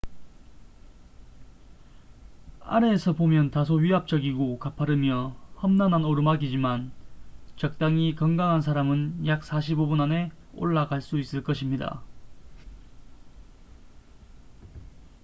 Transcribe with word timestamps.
아래에서 2.61 3.13
보면 3.13 3.51
다소 3.51 3.75
위압적이고 3.75 4.57
가파르며 4.57 5.35
험난한 5.61 6.05
오르막이지만 6.05 6.91
적당히 7.55 8.15
건강한 8.15 8.61
사람은 8.63 9.27
약 9.27 9.43
45분 9.43 10.01
안에 10.01 10.31
올라갈 10.55 11.03
수 11.03 11.19
있을 11.19 11.43
것입니다 11.43 12.01